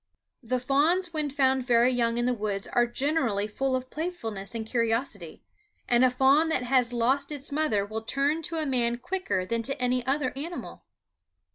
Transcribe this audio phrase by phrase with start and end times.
[0.41, 4.65] The fawns when found very young in the woods are generally full of playfulness and
[4.65, 5.43] curiosity;
[5.87, 9.61] and a fawn that has lost its mother will turn to a man quicker than
[9.61, 10.85] to any other animal.